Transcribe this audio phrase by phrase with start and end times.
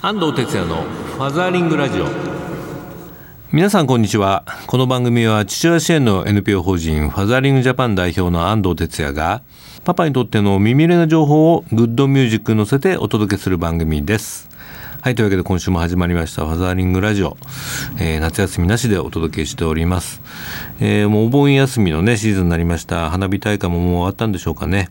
[0.00, 2.06] 安藤哲也のファザーリングラジオ。
[3.50, 4.44] 皆さんこんにちは。
[4.68, 9.42] この番組は父親支援の NPO 法人ファザーリングジャパン代表の安藤哲也が
[9.82, 14.48] パパにとっての耳入れな情報をグッドミュージックに乗せてお届けする番組です。
[15.00, 17.36] はいというわけで今週も始まりましたファザーリングラジオ、
[17.98, 20.20] えー、夏休みなしでお届けしております、
[20.80, 23.10] えー、もうお盆休みのねシーズンになりました。
[23.10, 24.90] 花火大会ももう終わったんでしょうかね。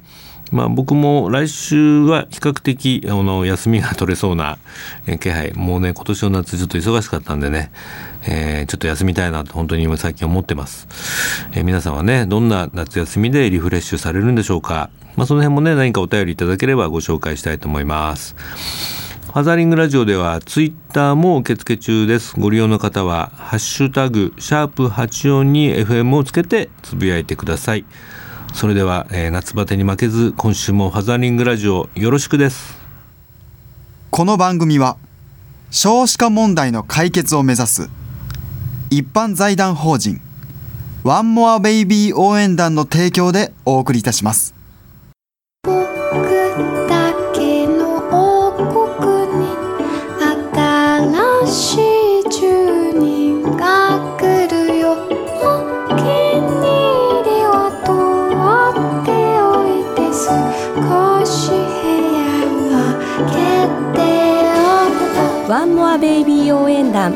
[0.51, 4.57] まあ、僕も来週は比較的あの休みが取れそうな
[5.19, 7.71] 気配もうね今年の夏ちょっと忙しかったんでね、
[8.27, 10.87] えー、ちょっと休みたいなと本当に今最近思ってます、
[11.53, 18.35] えー、皆さんはねどんな夏休みでリフレッシュされるんでしょうか、まあ、その辺もね何かお便りいただければご紹介したいと思います
[19.27, 22.33] ファザリングラジオではツイッターも受付中です。
[22.39, 27.85] ご利用の方は、ハッシュタグ、シャープ84に FM をつけてつぶやいてください。
[28.57, 32.75] それでは、えー、夏バテに負けず今週もファザーリングラジオよろしくです。
[34.09, 34.97] この番組は
[35.69, 37.87] 少子化問題の解決を目指す
[38.89, 40.19] 一般財団法人
[41.03, 44.55] ワンモアベイビー応援団の提供でお送りいたします
[65.47, 67.13] One More Baby 応援団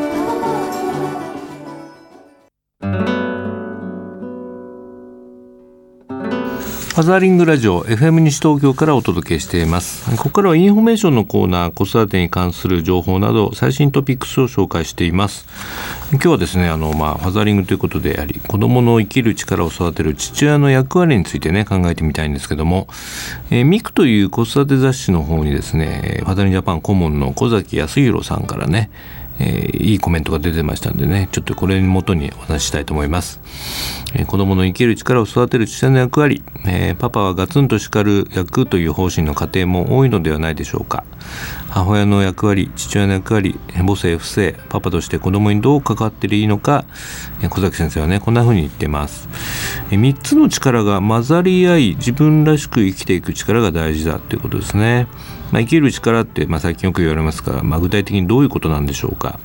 [7.02, 10.08] ファザーリングラジオ FM 西東京からお届けしています。
[10.18, 15.48] ここからはインフォメーションのコーナー子育てに関する情報など最新トピックスを紹介しています。
[16.12, 22.88] 今日はですねあの、まあ、ファザーリングということであり子どもの生きる力を育てる父親の役割についてね考えてみたいんですけども、
[23.50, 28.92] えー、ミクという子育て雑誌の方にですねファザーリングジャパン顧問の小崎康弘さんからね
[29.42, 33.42] えー、いいコメントが出てましたんでねちょっとこれにもとにお話ししたいと思います、
[34.14, 41.04] えー、子供の生きる力を育てる父親の役割、えー、パパはガツンと叱る役という方針の家庭も多いのではないでしょうか。
[41.70, 46.86] 母親の役割父親の役割母性不正パパとして子供にどう関わっていいのか、
[47.42, 49.30] え小崎先生はねこんな風に言ってます、
[49.92, 55.08] え3つの力が混ざり合い自分らしく生きていく力が大事だということですね。
[55.52, 59.40] まあ、生きる力って、まあ、最近よく言われますから、まあ、具体的にどういうことなんでしょうか、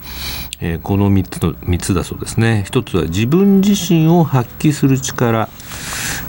[0.60, 2.64] えー、この3つの3つだそうですね。
[2.68, 5.48] 1つは自分自身を発揮する力、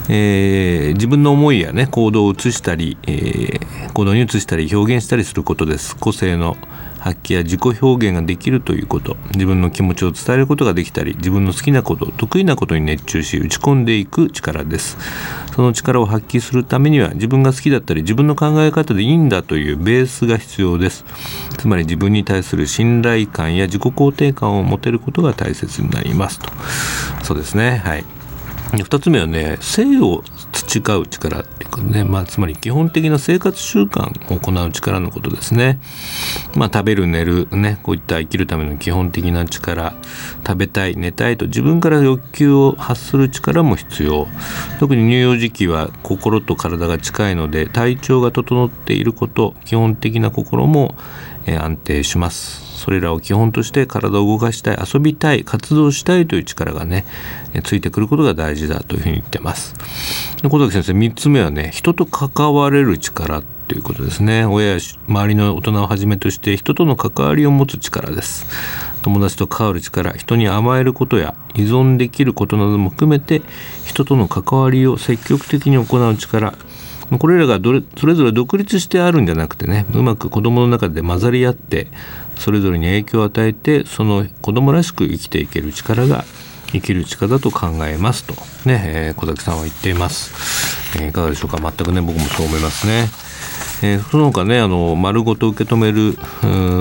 [0.08, 5.96] えー、自分の思いや、ね、行動を移したり、えー、行動に移したり表現したりすることです。
[5.96, 6.56] 個性の
[6.98, 9.16] 発揮や自己表現ができるということ。
[9.32, 14.96] 自分の気持ちを伝えることができたり自分の好きなこと得意なことに熱中し打ち込んでいく力です。
[15.54, 21.04] その力を発揮するためには自分が好きだったり自分の考え方でいいんだというベースが必要です。
[21.58, 26.50] つまり自分に対する信頼感や自己肯定感を持てることが大切になりますと。
[27.24, 27.82] そうですね。
[27.84, 28.04] はい。
[28.72, 30.22] 2つ目はね性を
[30.64, 35.78] 培う力っていうかね、まあ、つまり基本的な生活習慣を行う力のことですね。
[36.54, 39.94] まあ、食べる寝るねこういった生きるための基本的な力
[40.46, 44.26] 食べたい寝たいと自分から欲求を発する力も必要
[44.80, 50.94] 特に乳幼児期は心と体が近いので体調が整っていること基本的な心も、
[51.46, 52.67] え、安定します。
[52.78, 57.04] それらを基本として体を動かしたい遊びたい活動したいという力がね
[57.64, 59.74] ついてくることが大事だというふうに言ってます。
[60.42, 64.46] 小崎先生3つ目はね人と関われる力ということですね。
[64.46, 64.78] 親や
[65.08, 68.46] 周りの大人をはじめとして人との関わりを持つ力です。
[69.02, 73.42] 友達と関わる力人に甘えることや依存できることなども含めて
[73.84, 76.54] 人との関わりを積極的に行う力
[77.18, 81.86] これらがどれそれぞれ独立してあるんじゃなくてねうまく子供の中で混ざり合って
[82.36, 86.24] それぞれに影響を与えてその子供らしく生きていける力が
[86.70, 88.34] 生きる力だと考えますと
[88.68, 91.58] ね、えー、小崎さんは言っています、えー、いかがでしょうか？
[91.58, 93.08] 全くね僕もそう思いますね。
[93.80, 96.14] えー、その他ねあの丸ごと受け止める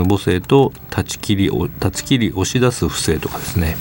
[0.09, 3.78] 母性と断ち切り断ち切り押し出す不正とかですね。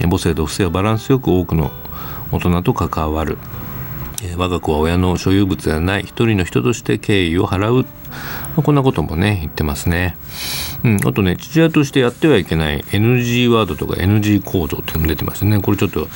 [0.00, 1.70] 母性と不正はバランスよく多くの
[2.32, 3.38] 大人と関わる。
[4.36, 7.88] 我が子は親の所有物ではない一人の人として敬意を払う、ま
[8.58, 10.16] あ、こんなこともね言ってますね、
[10.84, 15.60] うん、あとね父親としてやってはいけない NG ワードとか NG 行動っていうのも出てますね。
[15.60, 16.08] これちょっと、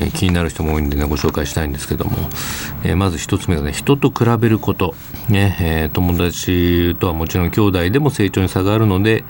[0.00, 2.16] えー、気になる人も多いんでねご紹介したいんですけども、
[2.82, 4.94] えー、まず一つ目がね人と比べること、
[5.28, 9.24] ねえー、友達とはもちろん兄弟でも成長に差があるので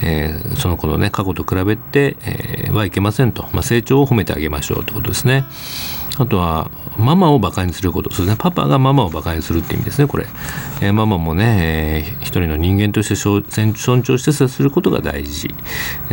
[0.00, 5.44] えー、その子のね過去と比べて、えー、はいけませんと、まあ、成長を褒めてあげましょうということですね。
[6.18, 8.10] あとはママをバカにすること。
[8.10, 8.40] そうですね。
[8.40, 10.26] パパがママをバカにするって意味ですねこれ、
[10.80, 13.44] えー、ママもね、えー、一人の人間として尊
[14.02, 15.54] 重して接することが大事。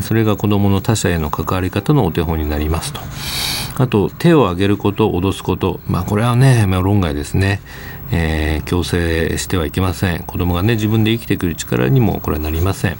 [0.01, 3.01] それが子どもの他者への関わり方のお手本になりますと。
[3.77, 5.79] あと手を挙げること脅すこと。
[5.87, 7.59] まあこれはね、まあ、論外ですね。
[8.11, 10.23] えー、強制してはいけません。
[10.23, 12.97] 子供がね自分で生きてくる力にもこれはなりません。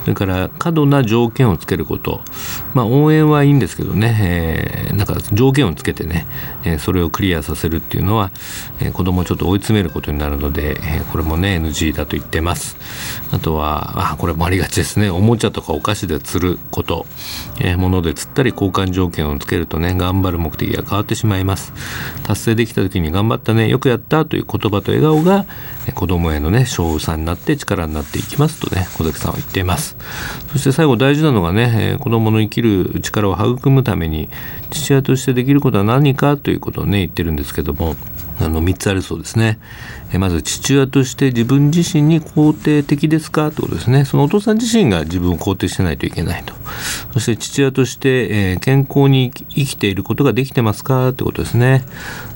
[0.00, 2.22] それから過度な条件をつけること、
[2.74, 6.26] まあ、応援はいいんですけどね、えー、なんか条件をつけてね、
[6.64, 8.30] えー、それをクリアさせるっていうのは、
[8.80, 12.76] えー、子供をちょっと追い詰めることになるので、えー、これもね NG だと言ってます。
[13.32, 15.10] あとはあこれもありがちですね。
[15.10, 17.06] おもちゃとかお菓子で釣ること、
[17.60, 21.72] えー、物で釣ったり交換条件をつけるとね頑張る目的が変わってしまいます。
[22.24, 25.46] 達成できた時に頑張ったねよくやったという言葉と笑顔が
[25.94, 29.96] 子供へのね賞賛になって力になっていきますとね小関さんは言っています。
[30.52, 34.28] そして最後大事なのがね、え子供の生きる力を育むために
[34.70, 37.96] 父親としてできることは何かということをね言ってるんですけども
[38.40, 39.58] あの3つあるそうですね
[40.12, 40.18] え。
[40.18, 44.04] まず父親として自分自身に肯定的ですかということですね。
[44.04, 46.54] そのお父さん自身が自分を肯定してないといけないと。
[47.12, 51.84] そして父親として、え健康に生きていることができてますかということですね。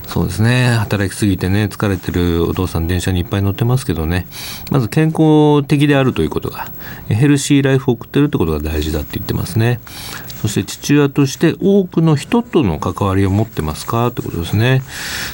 [0.06, 0.68] そうですね。
[0.68, 4.26] 働きすぎてね、疲れてるお父さん電車にいっぱい乗ってますけどね。
[4.70, 6.70] まず健康的であるということが、
[7.08, 9.80] ヘルシーライフを送ってるってことが大事だって言ってますね。
[10.44, 14.82] そして父親として多くの人との関わりを持ってますかってことですね。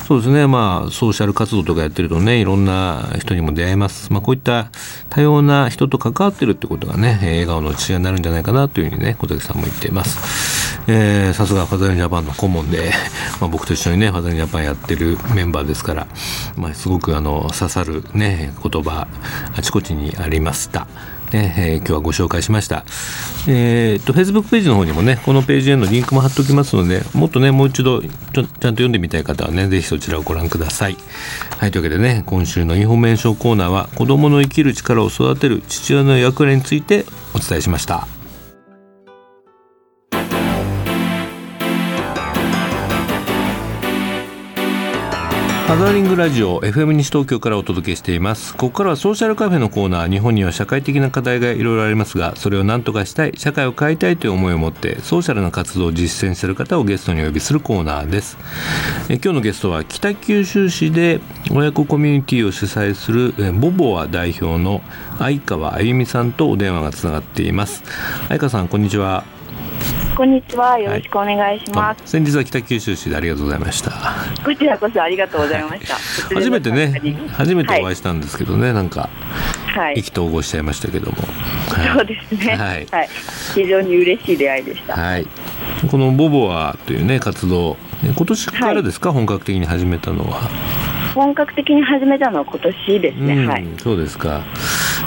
[0.06, 0.46] そうですね。
[0.46, 4.12] まあ、ソーシャル活動とかやってるとね、いろんな人にも出会えます。
[4.12, 4.70] まあ、こういった
[5.08, 10.59] 多様な人と関わってるってことがね、笑顔の父親になるんじゃないかなというふうにね、小崎さんも言っています。
[10.86, 12.92] えー、さすがファザリンジャパンの顧問で、
[13.40, 16.06] まあ、僕と一緒にね、ファザリンジャパンやってるメンバーですから、
[16.56, 19.06] まあ、すごくあの刺さるね、言葉、
[19.56, 20.86] あちこちにありました。
[21.32, 22.84] ねえー、今日はご紹介しました。
[23.46, 30.96] えー、っと、Facebook ページの方にもね、このページへのリンクも貼っておきますので、もっとね、もう一度ちちゃんと読んでみたい方はね、ぜひそちらをご覧ください。
[31.58, 38.19] はい、というわけでね、今週のインフォメーションコーナーは、子供の生きる力を育てる父親の役割についてお伝えしました。
[45.70, 48.54] ハザーリングラジオ FM 西東京からお届けしています。
[48.56, 58.36] ここからはソーシャルカフェのコーナー日本には社会的な課題がいろいろありますがそれを何とかしたい社会を変えたいという思いを持ってソーシャルな活動を実践している方をゲストにお呼びするコーナーです。
[59.10, 61.20] え今日のゲストは北九州市で
[61.52, 64.82] 親子コミュニティを主催するボボア代表の
[65.20, 67.84] 相川あゆみさんとお電話がつながっています。
[68.26, 69.22] 相川さんこんにちは。
[70.20, 70.78] こんにちは。
[70.78, 72.00] よろしくお願いします。
[72.00, 73.90] はい、先日は北九州市でありがとうございました。
[74.44, 75.94] こちらこそありがとうございました。
[76.36, 77.00] 初めてね、
[77.32, 79.08] 初めてお会いしたんですけどね、はい、なんか。
[79.68, 81.16] はい、意気投合しちゃいましたけども、
[81.68, 83.08] はい、そうですね、はい、はい、
[83.54, 85.26] 非常に嬉しい出会いでした、はい、
[85.88, 90.50] このボボアというね活動今年からですか、本格的に始めたのは。
[91.14, 93.66] 本格的に始めたのは今年ですね、うん、はい。
[93.78, 94.28] そうですか。
[94.28, 94.42] はい、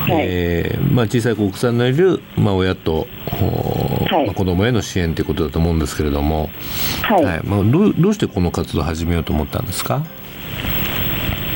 [0.09, 4.25] えー、まあ、小さいお子さんのいる、まあ、親と、はい。
[4.25, 6.49] まあ、子供への支援ということだと思うんですけれども、
[7.01, 7.23] はい。
[7.23, 7.41] はい。
[7.43, 10.05] まあ、どうどうしてこの活動を始めようと思ったんですか？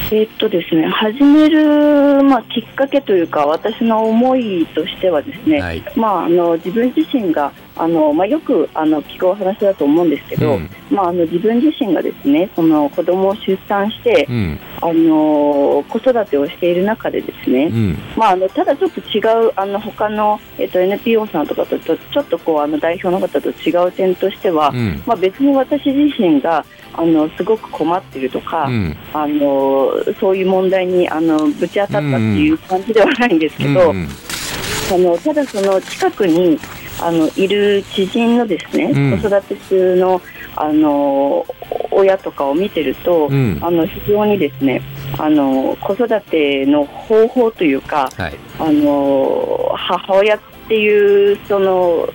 [0.10, 24.72] えー、っとですね、始める、まあ、きっかけというか私の思いとしてはですね、はい、まあ、あの自分自身があの、まあ、よくあの聞くお話だと思うんですけど、うん、まあ、あの自分自身がですねその子供を出産して、うん、あの子育てをしている中でですね、うん、まあ、あのただちょっと違うあの他の、えっと、NPO さんとかとちょっとこうあの代表の方と違う点としては、
[25.06, 28.68] まあ、別に私自身があのすごく困っているとか、
[29.14, 36.58] あのそういう問題にあのぶち当たったっていう感じではないんですけど、あのただその近くに
[37.00, 40.22] あのいる知人のですね、うん、子育て中の
[40.56, 41.46] あの
[41.92, 44.82] 親とかを見てると、うん、あの非常にですね
[45.20, 52.08] あの子育ての方法というか、はい、あの母親っていうその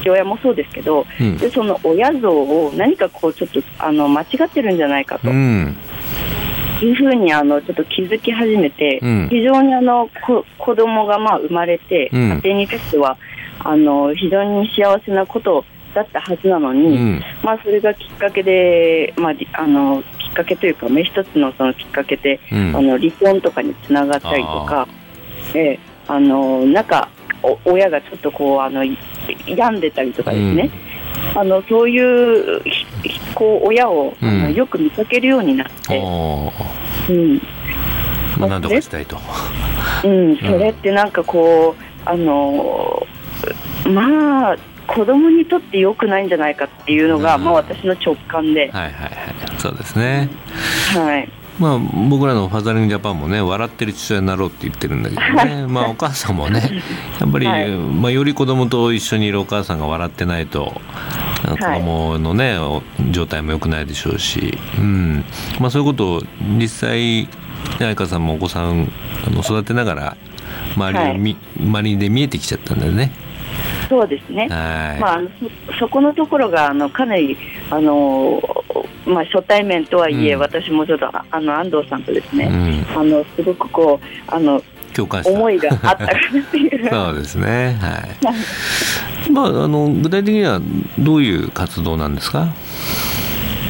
[0.00, 5.28] 父親もそうですけど、うん、でその親像を何かこうちょっとあの間違ってるんじゃないかと。
[6.82, 13.18] いうふうにあのちょっと気づき始めて、うん、非常にあのこ子供がまあ生まれて、うん、家庭にとっては
[13.60, 15.64] あの非常に幸せなこと
[15.94, 24.86] だったはずなのに、うん、まあ、それがきっかけで、まあ、あのきっかけというか、ね、一つのそのきっかけで、うん、あの離婚とかにつながったりとか、
[25.54, 27.08] えあのなんか
[27.64, 28.84] 親がちょっとこうあの
[29.46, 30.70] 病んでたりとかですね、
[31.34, 32.62] うん、あのそういう
[33.34, 35.98] こう親を、あのよく見かけるようになって。
[35.98, 37.40] うん。
[38.38, 39.18] まあ、何とかしたいと。
[40.04, 43.06] うん、それってなんかこう、あの
[43.88, 44.56] まあ
[44.86, 48.62] 子供にとって良くないんじゃないかっていうのが、まあ、私の直感で。
[48.62, 49.14] はいはいはい、
[49.58, 50.28] そうですね。
[50.94, 51.28] はい。
[51.60, 56.82] まあ、僕らのファザリングジャパンもね笑ってる父親になろうって言ってるんだけどね、 まあ、お母さんもね
[57.20, 60.80] やっぱり、はい、まあ、より子供と一緒にいるお母さんが笑ってないと
[61.50, 65.22] 子供のね、はい、状態も良くないでしょうし、うん。
[65.60, 66.22] まあ、そういうことを
[66.58, 67.28] 実際
[67.78, 68.90] 相川さんもお子さん
[69.26, 70.16] あの育てながら
[70.76, 73.12] 周りをみ、はい、周りで見えてきちゃったんだよね。
[73.90, 75.00] そうですね、はい。
[75.00, 75.20] まあ、
[75.72, 77.36] そそこのところがあのかなり
[77.70, 78.40] あの、
[79.04, 84.62] まあ、初対面とはいえ、うん、私もちょっとあの安藤さんとですね、うん、あのすごくこうあの
[84.94, 86.86] 共感思いがあったかなっていう。
[86.88, 87.76] そうですね。
[87.80, 88.30] は
[89.28, 89.32] い。
[89.32, 90.60] まああの具体的には
[90.96, 92.46] どういう活動なんですか？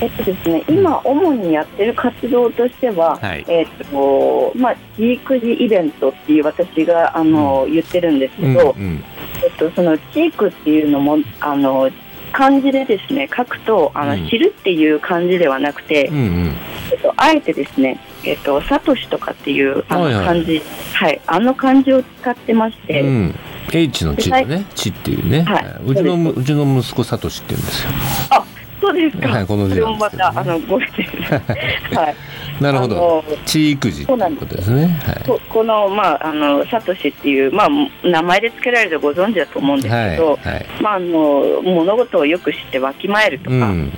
[0.03, 9.05] えっとですね、今、主にやってる活動としては、はい、えっとまあ、ジークジイベントっていう私があの、うん、言ってるんですけど、うんうん、
[9.43, 11.91] えっと、そのチークっていうのもあの
[12.33, 16.57] 漢字でですね書くとあの、うん、知るっていう漢字ではなくて、うんうん、
[16.93, 23.35] えっと、あえてですね、えっと、サトシとかっていうあの漢字、はい、はい、あの漢字を使ってまして、うん。
[23.73, 27.91] H の地だね、地っていうね、はい、うちのうちの息子サトシって言うんですよ。
[28.31, 28.45] あ、
[28.81, 29.29] そうですか。
[29.29, 30.91] はい、この字、ね、またあのご質
[31.95, 32.63] はい。
[32.63, 33.25] なるほど。
[33.47, 35.01] 地育児ということですね。
[35.05, 37.69] はい、ここのまああのサトシっていうまあ
[38.03, 43.93] 名前で付けられてご存知だと思うんですけど、はいはい、まああの物事をよく知ってわきまえるとか、うん、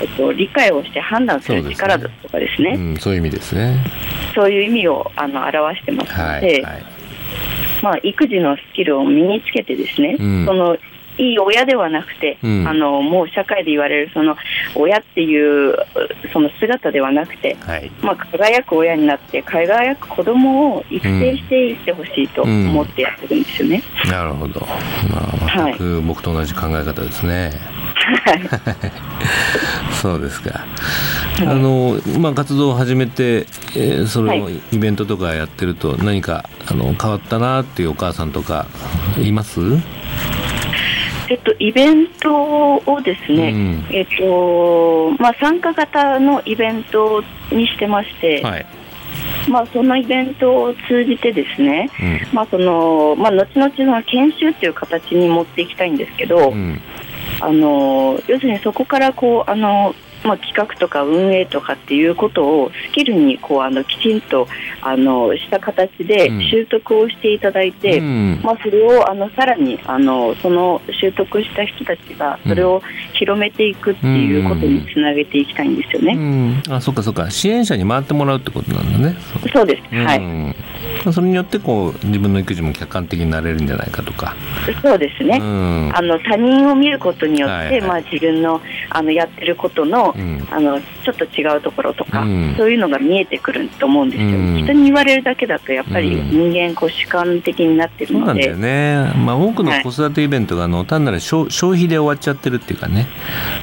[0.00, 2.70] えっと理解をして判断する力とかですね。
[2.70, 3.84] そう、ねうん、そういう意味ですね。
[4.34, 6.22] そういう意味をあの表してますので。
[6.22, 6.98] はいはい
[7.82, 10.76] まあ、育児のスキルを身につけてですね、うん、その
[11.18, 14.36] いい親ではなくて、うん、あのもう社会で言われるその
[14.74, 15.74] 親っていう
[16.32, 23.82] その姿ではなくて、はい、まあ、輝く親になって輝く子供を育成していってほしいと思ってやってるんですよね。
[24.04, 27.52] うん、なるほど、まあ、全く僕と同じ考え方ですね。
[28.24, 28.40] はい、
[30.00, 30.64] そうですか。
[31.40, 33.46] あのまあ活動を始めて、
[33.76, 38.66] えー、そのイベントとかやってると何かあの変わったなっていうお母さんとか
[39.22, 39.60] います？
[41.30, 48.66] えっと、イベントをですね、うん、えっとまあ、参加型のイベントにしてまして、はい、
[49.50, 56.80] まあ、そのイベントを通じてですね、うん、まあそのまあ、後々の研修という形に持っていきたいんですけど、うん、
[57.40, 59.94] あの要するにそこからこうあの
[60.28, 64.46] まあ、企画とか運営とかっていうことをスキルにこうあのきちんと
[64.82, 72.82] あのした形で習得をしていただいて、うん、まあ、それをあのさらにあのその習得した人たちがそれを
[73.14, 76.12] 広めていくっていうことにつなげていきたいんですよね。
[76.12, 76.62] うん。
[76.66, 77.30] うん、あそっかそっか。
[77.30, 79.16] 支援者に回ってもらうってことなんだね。
[79.50, 81.12] そうです、はい。
[81.12, 84.36] それによってこう自分の育児も客観的になれるんじゃないかとか。
[84.82, 94.30] そうですね、うん、あの他人を見ることによって、はいはい、まあ、自分のあのやってることのうん、あのちょっと違うところとか、うん、そういうのが見えてくると思うんですよ、
[94.64, 103.06] 人に言われるだけだとやっぱり人間こう主観的になってるので、そうなんだよね、まあ、多くの子育てイベントがあの、単なる消費で終わっちゃってるっていうかね。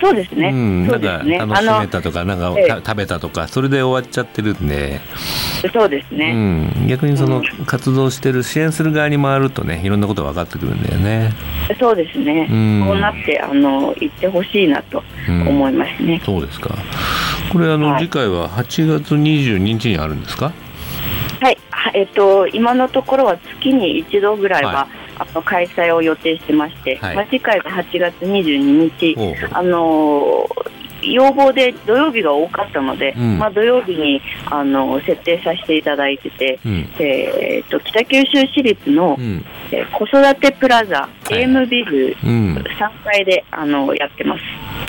[0.01, 1.07] そうですね、うん、なんか
[1.45, 4.99] 楽しめたとかなんか、ええ、食べたとかそれで終わっちゃってるんで。
[5.73, 6.31] そうですね、
[6.79, 11.33] うん、逆にその活動してる支援する側に回るとねいろんなことが分かってくるんだよね。
[11.79, 16.75] そうですね、うん、こうなってあの言ってほしいなと思いますね、そうですか？
[17.51, 20.51] これあの、はい、次回は8月22日にあるんですか？
[21.41, 21.57] はい。
[21.93, 25.05] えっと今のところは月に一度ぐらいは、はい。
[25.17, 29.15] あの開催を予定してまして、はい、まあ、次回が8月22日、
[29.53, 30.45] あの
[31.13, 44.41] 要望で土曜日が多かったので、うん、まあ、土曜日にあの設定させていただいてて、うん、えーと、北九州市立の、うん、えー、子育てプラザ、ゲームビル3階で、あのやってます。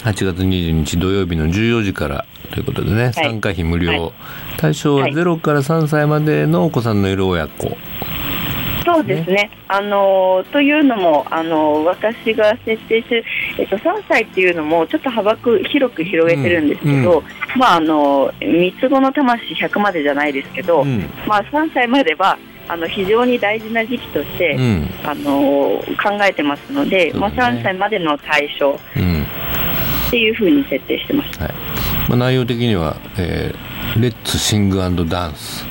[0.05, 4.13] 8月22日土曜日の14時からということでね、はい、参加費無料、はい、
[4.59, 7.77] 対象は0から3歳までのお子さんのいる親子。
[8.87, 13.25] そうですね、あのというのもあの私が設定して
[13.59, 22.39] えっと、3歳っていうのもちょっと幅く広く広げてるんですけど、うん、まあ、あの三つ子の魂100までじゃないですけど、うん、まあ、3歳までは
[22.69, 28.79] あの非常に大事な時期として、うん、あの考えてますので、ね、まあ、3歳までの対象
[30.09, 31.53] っていうふうに設定してます、はい。
[32.09, 35.65] まあ、内容的には、えー、レッツシングダンス、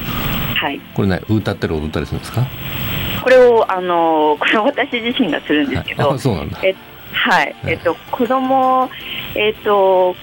[0.56, 2.48] はい、これね歌ったり踊ったりするんですか？
[3.26, 6.60] これをあの これ私自身がするんですけど、そうなんだ。
[6.62, 6.76] え
[7.12, 8.88] はい、えっと、子供、
[9.34, 10.16] えっと、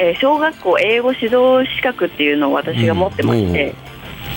[0.00, 3.74] えー、小学校英語指導資格っていうのを私が持ってまして、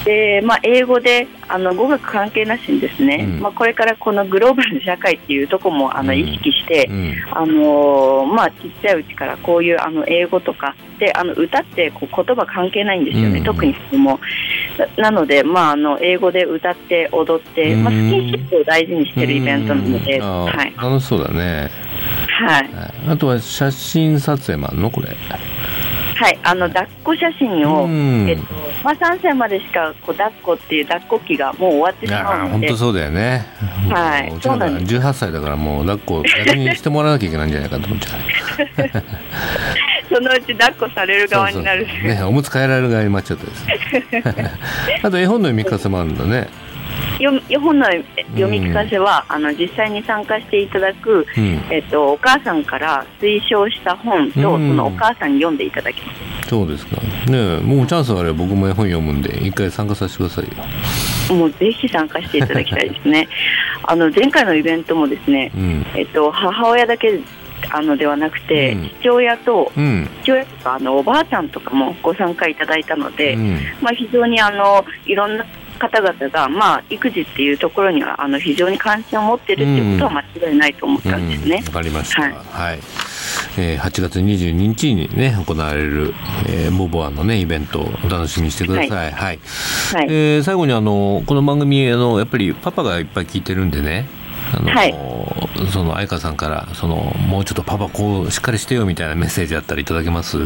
[0.06, 14.20] でまあ、英語であの語学関係なしにですね、うん、まあ、これからこのグローバルな社会っていうところもあの意識して、うん、あのまあ、ちっちゃいうちからこういうあの英語とかであの歌ってこう言葉関係ないんですよね、特にも。
[14.98, 21.70] なので、まあ、あの英語で歌って踊って、まあ、スキンシップを大事にしてるイベントなので、はい、楽しそうだね。
[22.40, 22.70] はい、
[23.10, 24.90] あとは写真撮影もあるの？
[24.90, 25.08] これ。
[25.08, 27.88] はい、あの抱っこ写真を、
[28.28, 28.44] えっと
[28.84, 32.52] まあ、3歳までしかこう抱っこっていう抱っこ期がもう終わってしまうので。
[32.52, 33.46] 本当そうだよね、
[33.90, 34.96] はい、そうなんです。
[34.96, 39.04] 18歳だからもう抱っこ逆にしてもらわなきゃいけないんじゃないかと思っちゃう。
[40.10, 41.86] そのうち抱っこされる側になる。
[41.86, 43.66] ね、おむつ替えられる側になっちゃったです
[45.06, 46.48] あと絵本の読み聞かせもあるんだね
[47.20, 56.50] 読本の読み聞かせは、うん、あの実際に参加していただく、うん、えっと、お母さんから推奨した本と、うん、そのお母さんに読んでいただきます。
[56.50, 57.02] そうですか。
[57.28, 61.36] ねもうチャンスがあれば僕も絵本読むんで一回参加させてくださいよ。
[61.36, 63.28] もうぜひ参加していただきたいですね。
[63.84, 65.52] あの前回のイベントもですね、
[65.96, 67.20] えっと、母親だけ
[67.72, 75.46] あのではなくて、うん、父親と、うん、父親とかあのおばあちゃんとかもご参加いただいたので、うん、まあ、非常にあのいろんな
[75.80, 81.64] 方々が、まあ、育児っていうところにはあの非常に関心を持っているということは間違いないと思ったんですね。
[81.66, 82.34] わ、かりました、はい。
[82.34, 82.80] はい。
[83.58, 86.14] えー、8月22日に、ね、行われる、
[86.48, 88.90] えー、ボボアの、ね、イベントをお楽しみにしてください。
[88.90, 89.40] はい、はい、
[90.10, 94.08] えー、最後にあのこの番組あのやっぱりパパがいっぱい聞いてるんでね。
[94.52, 94.96] あの、はい、
[95.72, 96.96] その愛花さんからその
[97.28, 100.38] もうちょっとパパこうしっかりしてよみたいなメッセージあったらいただけます？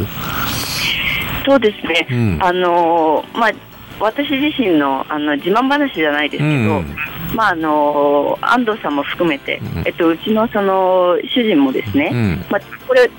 [1.46, 3.52] そうですね、うん、あのまあ
[4.00, 6.96] 私自身のあの自慢話じゃないですけど、うん、
[7.34, 9.82] まあ、あの安藤さんも含めて、うん。
[9.86, 13.10] えっと、うちのその主人もですね、うん、まあ、これ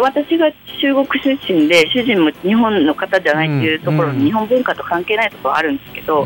[0.00, 0.50] 私が
[0.80, 6.24] 中国出身で主人も日本の方じゃないっていうところ、うん、日本文化と関係ないところあるんですけど、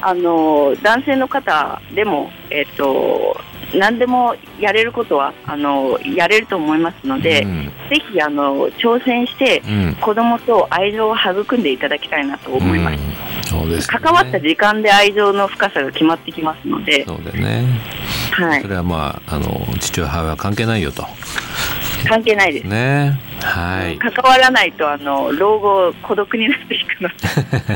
[0.00, 3.36] あの男性の方でも、えっと、
[3.74, 13.00] 何でもやれることはあのやれると思いますので、うん、ぜひあの挑戦して、うん、子供と愛情を育んでいただきたいなと思います。
[13.00, 13.25] うん、
[13.60, 17.04] そうです、ね、関わった時間で愛情の深さが決まってきますので。
[17.04, 17.80] そうだね。
[18.32, 18.62] はい。
[18.62, 21.06] それはまああの父親母親は関係ないよと。
[22.08, 22.66] 関係ないです。
[22.66, 23.18] ね。
[23.46, 23.98] はい。
[23.98, 27.08] 関わらないとあの老後孤独になっていくの。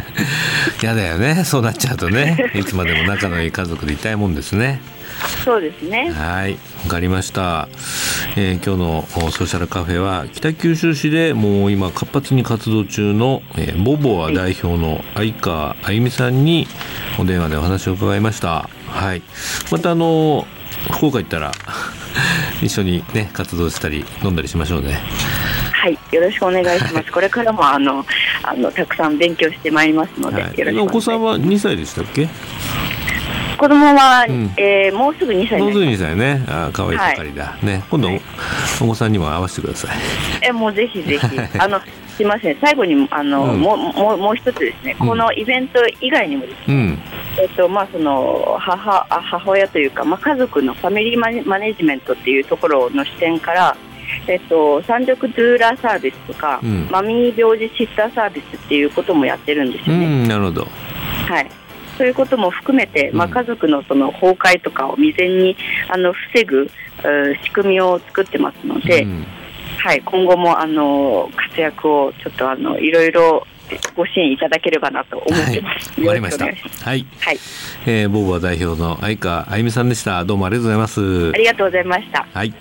[0.82, 1.44] 嫌だよね。
[1.44, 2.50] そうなっちゃうとね。
[2.54, 4.80] いつまでも仲のいい家族でいたいもんですね。
[5.44, 6.54] そうですねはい
[6.84, 7.68] わかりました、
[8.36, 16.66] えー、今日のソーシャルカフェは北九州市でもう今活発に活動中の、えー、ボボア代表の相川あゆみさんに
[17.18, 19.22] お電話でお話を伺いましたはい
[19.70, 20.46] またあの
[20.92, 21.52] 福岡行ったら
[22.62, 25.00] 一緒にね活動したり飲んだりしましょうね
[25.80, 27.10] はい、よろしくお願いします。
[27.10, 28.04] これからもあの
[28.42, 32.28] あのたくさん勉強してまいりますので、はい、よろしくお子さんは2歳でしたっけ？
[33.56, 36.44] 子供は、うん、えー、もうすぐ2歳もうすぐ2歳ね。
[36.48, 37.82] あ可愛い盛りだ、はい、ね。
[37.90, 38.20] 今度、はい、
[38.82, 39.96] お子さんにも会わせてください。
[40.42, 41.26] えもうぜひぜひ。
[41.58, 42.58] あのすみません。
[42.60, 46.98] 最後にあの、うん、もうもうもう一つですね、このイベント以外にもですね、うん、
[47.38, 53.76] えっとまあその母母親というかまあ家族のファミリーマネジメントっていうところの視点から
[54.26, 60.28] えっと、三緑ドゥーラーサービスとか、うん、マミー病児シッターサービスっていうこともやってるんですよね。
[60.28, 60.68] なるほど。
[61.28, 61.50] はい。
[61.96, 65.56] そういうことも含めて、まあ、家族のその崩壊とかを未然に
[65.88, 66.70] あの防ぐ
[67.44, 69.26] 仕組みを作ってますので、うん、
[69.78, 73.46] はい、今後もあの活躍をちょっとあのいろいろ
[73.94, 75.92] ご支援いただければなと思ってます。
[75.92, 76.44] はい、わかりました。
[76.46, 76.54] はい。
[76.84, 77.06] はい、
[77.86, 80.24] えー、ボーバー代表の相川あゆみさんでした。
[80.24, 81.30] どうもありがとうございます。
[81.30, 82.26] ありがとうございました。
[82.32, 82.54] はい。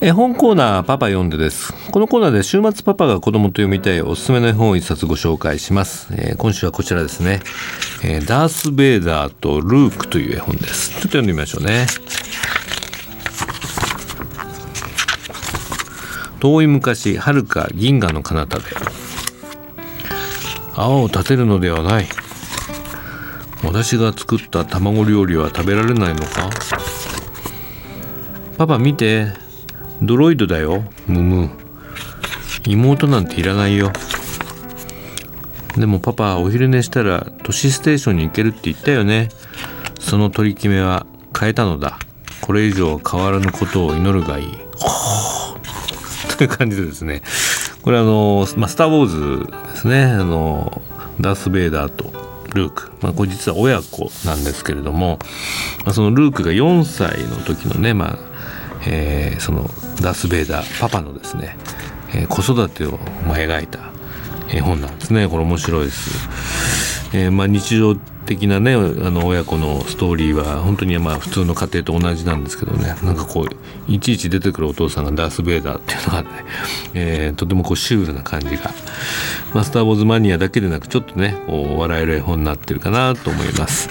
[0.00, 1.72] 絵本コーナーパパ読んでです。
[1.90, 7.40] このコーナーで週末パパが子供と読みたいおすすめの絵本を一冊ご紹介します、えー、今週はこちらですね、
[8.04, 10.90] えー、ダース・ベイダーとルークという絵本です。
[10.90, 11.86] ちょっと読んでみましょうね。
[16.40, 18.64] 遠い昔はるか銀河の彼方で。
[20.74, 22.06] 泡を立てるのではない。
[23.64, 26.50] 私が作った卵料理は食べられないのか？
[28.56, 29.32] パパ見て。
[30.02, 31.50] ドロイドだよムム。
[32.66, 33.92] 妹なんていらないよ。
[35.76, 39.28] でもパパお昼寝したら都市ステーションに行けるって言ったよね。
[40.00, 41.06] その取り決めは
[41.38, 41.98] 変えたのだ。
[42.40, 44.48] これ以上変わらぬことを祈るがいい。
[46.36, 47.22] という感じでですね。
[47.82, 49.06] これあの、まあ、スター・ウォー
[49.46, 50.04] ズですね。
[50.04, 50.82] あの
[51.20, 52.12] ダース・ベイダーと
[52.54, 55.18] ルーク、まあ、これ実は親子なんですけれども、
[55.84, 58.25] まあ、そのルークが4歳の時のね、まあ
[58.86, 59.62] えー、その
[60.00, 61.56] ダース・ベイダーパパのですね
[62.14, 63.90] えー、子育てを、ま、描いた
[64.48, 65.28] 絵本なんですね。
[65.28, 72.96] これ面白いです、えー、まあ、日常的なねあの親子のストーリーは本当にまあ普通の家庭と同じなんですけどね。
[73.02, 76.28] なんかこういちいち出てくるお父さんがダース・ベイダーっていうのがね、
[76.94, 78.72] えー、とてもこうシュールな感じが、
[79.54, 83.88] まあ、スター・ウォーズマニアだけでなくちょっとねこう笑える絵本になってるかなと思います。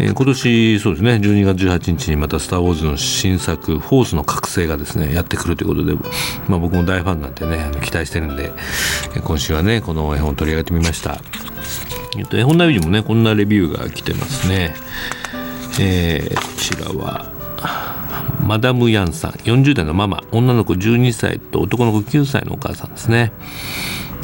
[0.00, 5.94] えー、今年そうですね12月18日にまた「スター・ウォーズ」の新作「フォースの覚醒」がですねやってくるということで、
[6.48, 8.50] まあ、僕も大ファンなんでね期待してるんで
[9.22, 11.20] 今週はねこの絵本を取り上げてみました。
[12.18, 14.74] えっと、絵本ナビにもねこんなレビューが来てますね。
[15.78, 17.30] えー、こちらは
[18.42, 23.32] マダム・ヤンさん40代のママ女の子12歳と男の子9歳のお母さんですね。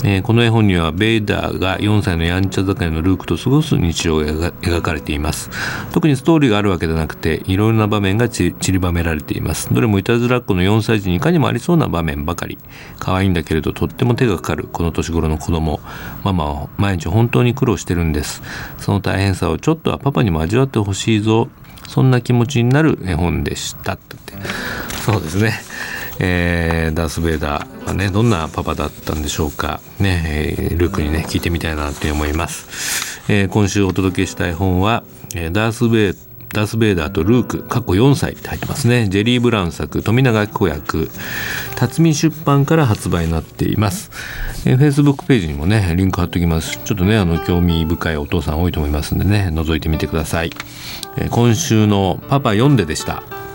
[0.05, 5.51] えー、この絵本にはベイダーが4歳のやんちゃ盛りのルークと過ごす日常が描かれています。
[5.93, 9.73] 特にストーリーがあるわけではなくていろいろな場面が散りばめられています。
[9.73, 12.59] どれもいたずらっ子の4歳児にいかにもありそうな場面ばかり。
[12.99, 14.69] 可愛いんだけれどとっても手がかかる。
[14.71, 15.81] この年頃の子供。
[16.25, 18.43] ママは毎日本当に苦労してるんです。
[18.79, 21.49] その大変さをちょっとはパパにも味わってほしいぞ。
[21.89, 23.95] そんな気持ちになる絵本でした。
[23.95, 24.17] って。
[25.05, 25.53] そうですね。
[26.19, 29.81] えー、ダース・ベイダーはねどんなパパだったんでしょうか。
[30.01, 30.23] ね、
[30.71, 35.03] え、ルークにね聞いてみたいなと思います、えー、今週お届けしたい本は、
[35.35, 36.15] えー、ダース・ベイ
[36.53, 39.09] ダース・ベイダーとルークカッコ4歳って入ってますね。
[39.09, 41.11] ジェフリー・ブラウン作富永晶子訳
[41.75, 44.11] 辰巳出版から発売になっています、
[44.65, 46.79] えー、Facebook ページにもねリンク貼っておきます。
[46.85, 50.51] ちょっとねあの興味深いお父さん多いと思いますんでね覗いてみてください、
[51.19, 53.46] え、今週のパパ読んででした。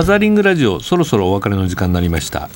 [0.00, 2.48] ァザリングラジオそろそろお別れの時間になりました、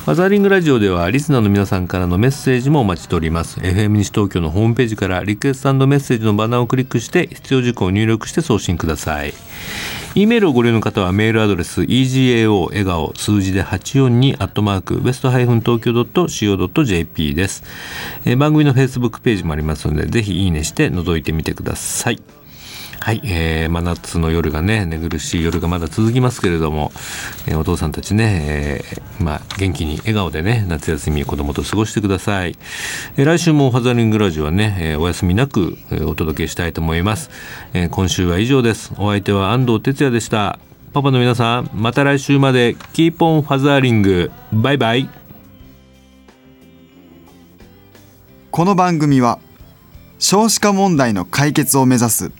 [0.05, 3.59] ファザーリングラジオではリスナーの皆さんからのメッセージもお待ちしております。
[3.59, 9.33] FM 西東京のホームページからリクエストメッセージのバナーをクリックして必要事項を入力して送信ください。
[10.13, 17.63] E メールをご利用の方はメールアドレス egao 笑顔数字で842アットマークウエストハイフン東京 .co.jp です、
[18.37, 22.21] 番組の Facebook ページもありますのでぜひいいねして覗いてみてください。
[22.99, 26.91] はい、えー、真夏の夜がね寝苦しい夜がまだ続きますけれども、
[27.47, 32.57] えー、お父さんたちね、えー、まあ、元気に笑顔でね夏休み子供と過ごしてください、
[33.17, 37.29] えー、来週もファザリングラジオはね、えー、お休みなく、えー、お届けしたいと思います、
[37.73, 38.91] えー、今週は以上です。
[38.97, 40.59] お相手は安藤哲也でした。
[40.93, 44.31] パパの皆さんまた来週まで Keep on fathering。
[44.53, 45.09] バイバイ。
[48.49, 49.39] この番組は
[50.17, 52.31] 少子化問題の解決を目指す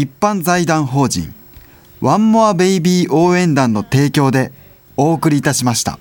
[0.00, 1.34] 一般財団法人
[2.00, 4.52] ワンモアベイビー応援団の提供で
[4.96, 5.98] お送りいたしました。